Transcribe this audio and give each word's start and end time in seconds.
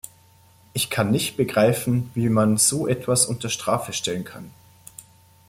Ich 0.73 0.89
kann 0.89 1.11
nicht 1.11 1.37
begreifen, 1.37 2.09
wie 2.15 2.27
man 2.29 2.57
so 2.57 2.87
etwas 2.87 3.27
unter 3.27 3.49
Strafe 3.49 3.93
stellen 3.93 4.23
kann. 4.23 4.49